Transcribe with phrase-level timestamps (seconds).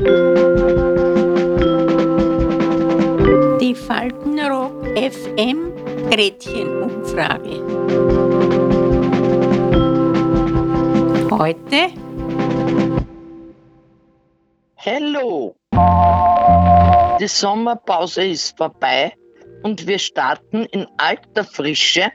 [0.00, 0.06] Die
[3.74, 5.74] Faltenrock FM
[6.10, 7.60] Gretchenumfrage.
[11.30, 11.92] Heute
[14.78, 15.54] Hallo!
[17.20, 19.12] Die Sommerpause ist vorbei
[19.64, 22.10] und wir starten in alter Frische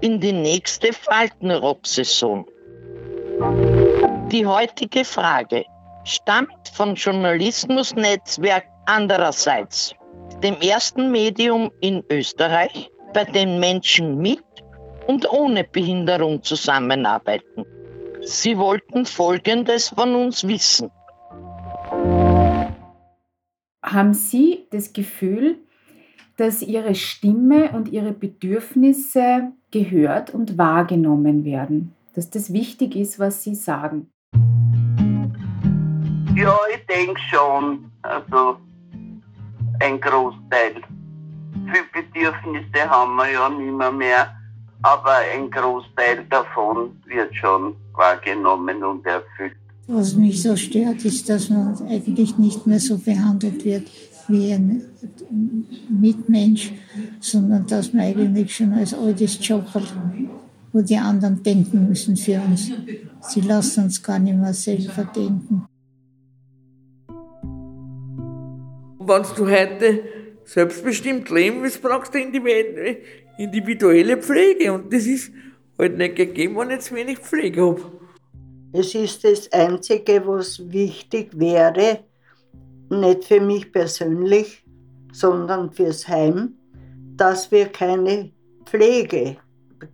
[0.00, 2.46] in die nächste Faltenrock-Saison.
[4.32, 5.66] Die heutige Frage
[6.08, 9.94] stammt von Journalismusnetzwerk andererseits,
[10.42, 14.44] dem ersten Medium in Österreich, bei dem Menschen mit
[15.06, 17.64] und ohne Behinderung zusammenarbeiten.
[18.22, 20.90] Sie wollten Folgendes von uns wissen.
[23.82, 25.58] Haben Sie das Gefühl,
[26.36, 31.94] dass Ihre Stimme und Ihre Bedürfnisse gehört und wahrgenommen werden?
[32.14, 34.10] Dass das wichtig ist, was Sie sagen?
[36.38, 37.90] Ja, ich denke schon.
[38.02, 38.58] Also
[39.80, 40.82] ein Großteil.
[41.66, 44.34] Viele Bedürfnisse haben wir ja nicht mehr, mehr
[44.82, 49.56] aber ein Großteil davon wird schon wahrgenommen und erfüllt.
[49.88, 53.90] Was mich so stört, ist, dass man eigentlich nicht mehr so behandelt wird
[54.28, 54.82] wie ein
[55.88, 56.72] Mitmensch,
[57.20, 59.92] sondern dass man eigentlich schon als altes Job hat,
[60.72, 62.70] wo die anderen denken müssen für uns.
[63.22, 65.66] Sie lassen uns gar nicht mehr selber denken.
[69.08, 70.02] Wenn du heute
[70.44, 74.72] selbstbestimmt leben willst, brauchst du individuelle Pflege.
[74.72, 75.32] Und das ist
[75.78, 77.80] halt nicht gegeben, wenn ich jetzt wenig Pflege habe.
[78.72, 82.00] Es ist das Einzige, was wichtig wäre,
[82.90, 84.62] nicht für mich persönlich,
[85.12, 86.54] sondern fürs Heim,
[87.16, 88.30] dass wir keine
[88.66, 89.38] Pflege,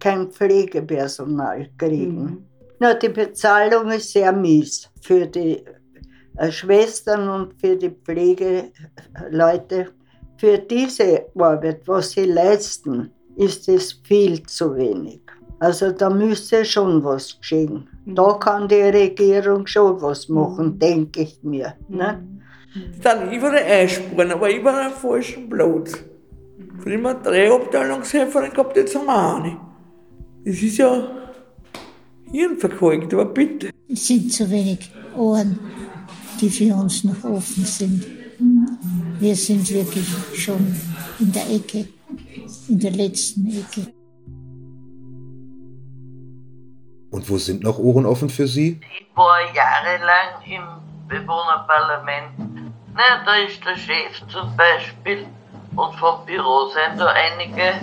[0.00, 2.24] kein Pflegepersonal kriegen.
[2.24, 2.44] Mhm.
[2.80, 5.62] Na, die Bezahlung ist sehr mies für die
[6.50, 9.90] Schwestern und für die Pflegeleute.
[10.36, 15.20] Für diese Arbeit, was sie leisten, ist es viel zu wenig.
[15.60, 17.88] Also da müsste schon was geschehen.
[18.04, 18.14] Mhm.
[18.14, 20.78] Da kann die Regierung schon was machen, mhm.
[20.78, 21.74] denke ich mir.
[21.88, 22.22] Ne?
[23.02, 25.92] Dann überall einsparen, aber überall am falschen Platz.
[26.82, 29.56] Früher drei Abteilungshelfer gehabt, jetzt haben wir eine.
[30.44, 31.08] Das ist ja
[32.30, 33.70] hirnverkalkt, aber bitte.
[33.88, 35.58] Es sind zu wenig Ohren,
[36.40, 38.04] die für uns noch offen sind.
[39.20, 40.06] Wir sind wirklich
[40.36, 40.74] schon
[41.18, 41.88] in der Ecke,
[42.68, 43.92] in der letzten Ecke.
[47.10, 48.80] Und wo sind noch Ohren offen für Sie?
[48.98, 50.64] Ich war jahrelang im
[51.08, 52.32] Bewohnerparlament.
[52.92, 55.26] Na, da ist der Chef zum Beispiel
[55.76, 57.80] und vom Büro sind da einige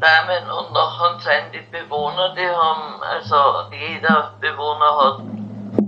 [0.00, 5.22] Damen und nachher sind die Bewohner, die haben, also jeder Bewohner hat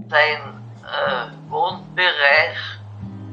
[0.09, 0.53] sein
[0.94, 2.59] äh, Wohnbereich,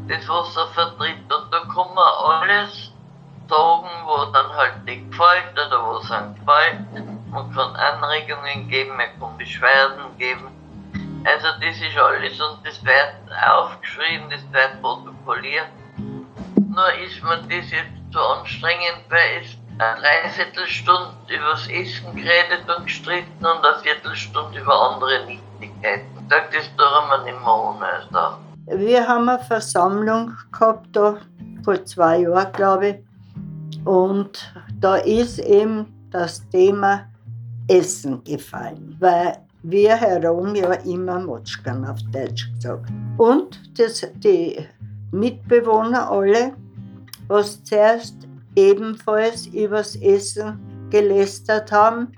[0.07, 2.91] das was er vertritt und da kann man alles
[3.49, 8.97] sagen, wo dann halt nicht gefällt oder wo es einem gefällt man kann Anregungen geben,
[8.97, 10.51] man kann Beschwerden geben.
[11.23, 13.15] Also das ist alles und das wird
[13.47, 15.67] aufgeschrieben, das wird protokolliert.
[15.97, 22.69] Nur ist mir das jetzt zu anstrengend, weil es eine Dreiviertelstunde über das Essen geredet
[22.75, 26.20] und gestritten und eine Viertelstunde über andere Nichtigkeiten.
[26.31, 27.85] Mehr ohne.
[27.85, 28.37] Also.
[28.67, 31.17] Wir haben eine Versammlung gehabt, da
[31.63, 33.85] vor zwei Jahren, glaube ich.
[33.85, 37.07] Und da ist eben das Thema
[37.67, 42.89] Essen gefallen, weil wir herum ja immer Motschkan auf Deutsch gesagt.
[43.17, 44.65] Und das, die
[45.11, 46.53] Mitbewohner alle,
[47.27, 48.15] was zuerst
[48.55, 52.13] ebenfalls übers Essen gelästert haben,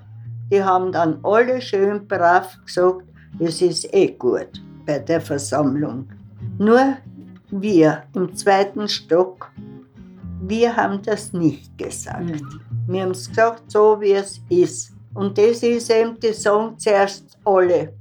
[0.51, 3.06] die haben dann alle schön brav gesagt,
[3.39, 6.07] es ist eh gut bei der Versammlung.
[6.57, 6.97] Nur
[7.49, 9.51] wir im zweiten Stock,
[10.41, 12.25] wir haben das nicht gesagt.
[12.25, 12.61] Mhm.
[12.88, 14.91] Wir haben es gesagt, so wie es ist.
[15.13, 17.94] Und das ist eben, die sagen zuerst alle,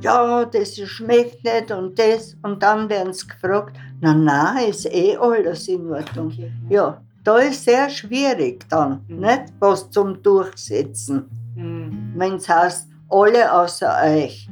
[0.00, 2.36] ja, das schmeckt nicht und das.
[2.42, 6.28] Und dann werden sie gefragt, na, na, ist eh alles in Ordnung.
[6.28, 6.52] Okay.
[6.68, 9.20] Ja, da ist sehr schwierig dann, mhm.
[9.20, 11.24] nicht, was zum Durchsetzen.
[11.54, 12.12] Mhm.
[12.16, 14.48] Wenn es heißt, alle außer euch,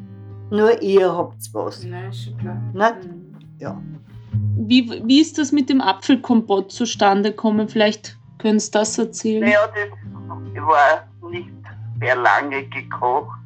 [0.52, 1.82] nur ihr habt was.
[1.82, 2.60] Nein, schon klar.
[2.72, 3.08] Nicht?
[3.08, 3.38] Mhm.
[3.58, 3.80] Ja.
[4.56, 7.68] Wie, wie ist das mit dem Apfelkompott zustande gekommen?
[7.68, 9.50] Vielleicht können Sie das erzählen.
[9.50, 11.48] Ja, das war nicht
[12.00, 13.38] sehr lange gekocht.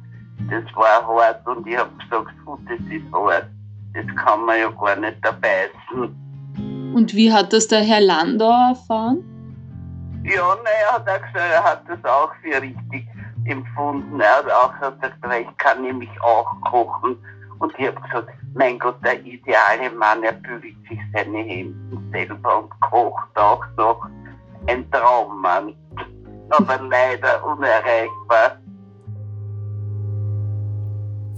[0.49, 3.47] Das war hart und ich habe gesagt, gut, das ist hart.
[3.93, 6.93] Das kann man ja gar nicht erbeißen.
[6.93, 9.23] Und wie hat das der Herr Landau erfahren?
[10.23, 13.07] Ja, naja, hat er gesagt, er hat das auch für richtig
[13.47, 14.19] empfunden.
[14.19, 17.17] Er hat auch gesagt, ich kann nämlich auch kochen
[17.59, 22.59] Und ich habe gesagt, mein Gott, der ideale Mann, er bügelt sich seine Hemden selber
[22.59, 24.07] und kocht auch noch.
[24.67, 25.75] Ein Traummann,
[26.49, 28.59] aber leider unerreichbar.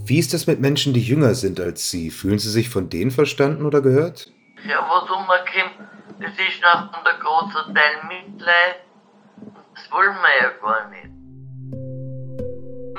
[0.06, 2.10] Wie ist es mit Menschen, die jünger sind als Sie?
[2.10, 4.32] Fühlen Sie sich von denen verstanden oder gehört?
[4.68, 5.90] Ja, was umkommt,
[6.20, 8.82] das ist noch ein großer Teil Mitleid.
[9.76, 11.19] Das wollen wir ja gar nicht.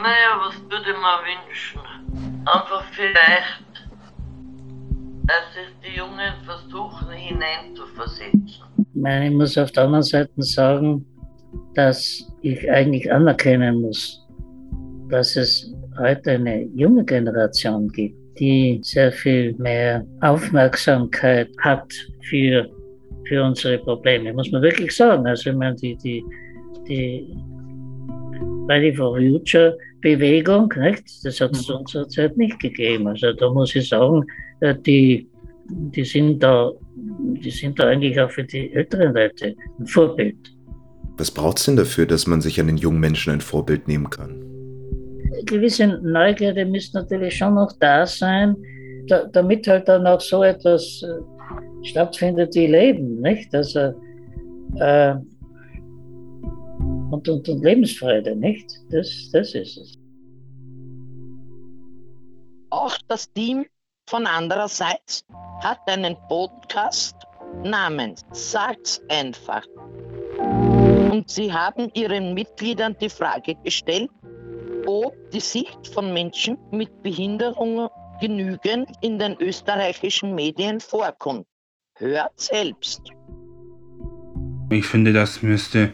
[0.02, 1.80] Naja, was würde man wünschen?
[2.46, 3.86] Einfach vielleicht,
[5.26, 8.64] dass es die Jungen versuchen hineinzuversetzen.
[8.78, 11.04] Ich meine, ich muss auf der anderen Seite sagen,
[11.74, 14.26] dass ich eigentlich anerkennen muss,
[15.10, 21.92] dass es heute eine junge Generation gibt, die sehr viel mehr Aufmerksamkeit hat
[22.22, 22.66] für,
[23.28, 25.26] für unsere Probleme, muss man wirklich sagen.
[25.26, 26.24] Also ich meine, die, die,
[26.88, 27.36] die
[28.66, 31.04] Ready for Future Bewegung, nicht?
[31.24, 33.08] das hat es zu unserer Zeit nicht gegeben.
[33.08, 34.24] Also da muss ich sagen,
[34.60, 35.28] äh, die,
[35.68, 40.36] die, sind da, die sind da eigentlich auch für die älteren Leute ein Vorbild.
[41.16, 44.08] Was braucht es denn dafür, dass man sich an den jungen Menschen ein Vorbild nehmen
[44.08, 44.50] kann?
[45.44, 48.56] gewisse Neugierde müsste natürlich schon noch da sein,
[49.06, 53.54] da, damit halt dann auch so etwas äh, stattfindet wie Leben, nicht?
[53.54, 53.94] Also,
[54.76, 55.14] äh,
[57.10, 58.66] und, und, und Lebensfreude, nicht?
[58.90, 59.98] Das, das ist es.
[62.70, 63.66] Auch das Team
[64.08, 65.24] von andererseits
[65.60, 67.16] hat einen Podcast
[67.64, 69.66] namens Sag's einfach.
[70.38, 74.10] Und sie haben ihren Mitgliedern die Frage gestellt,
[74.86, 77.88] ob die Sicht von Menschen mit Behinderungen
[78.20, 81.46] genügend in den österreichischen Medien vorkommt.
[81.96, 83.02] Hört selbst.
[84.70, 85.92] Ich finde, das müsste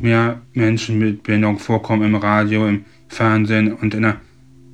[0.00, 4.20] mehr Menschen mit Behinderung vorkommen im Radio, im Fernsehen und in der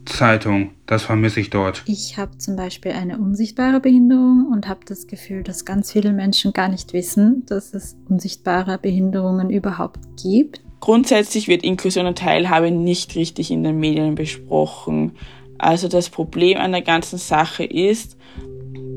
[0.04, 0.70] Zeitung.
[0.86, 1.82] Das vermisse ich dort.
[1.86, 6.52] Ich habe zum Beispiel eine unsichtbare Behinderung und habe das Gefühl, dass ganz viele Menschen
[6.52, 10.60] gar nicht wissen, dass es unsichtbare Behinderungen überhaupt gibt.
[10.80, 15.12] Grundsätzlich wird Inklusion und Teilhabe nicht richtig in den Medien besprochen.
[15.56, 18.18] Also das Problem an der ganzen Sache ist,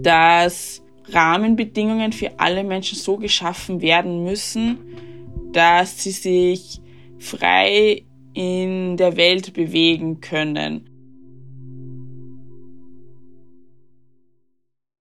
[0.01, 4.79] dass Rahmenbedingungen für alle Menschen so geschaffen werden müssen,
[5.51, 6.81] dass sie sich
[7.19, 10.89] frei in der Welt bewegen können.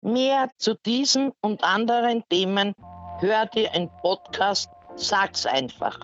[0.03, 2.75] Mehr zu diesen und anderen Themen
[3.19, 5.99] hört ihr im Podcast Sag's einfach.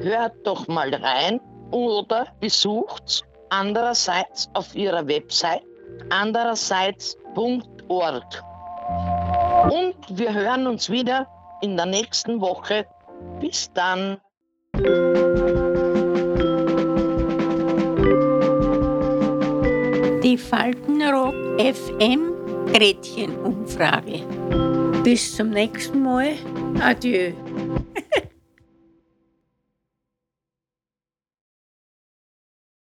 [0.00, 1.40] Hört doch mal rein
[1.70, 5.62] oder besucht's andererseits auf ihrer Website
[6.08, 8.44] andererseits.org.
[9.70, 11.28] Und wir hören uns wieder
[11.60, 12.86] in der nächsten Woche.
[13.40, 14.18] Bis dann.
[20.22, 22.32] Die Faltenrock FM
[22.72, 24.20] Gretchenumfrage.
[25.02, 26.34] Bis zum nächsten Mal.
[26.80, 27.32] Adieu.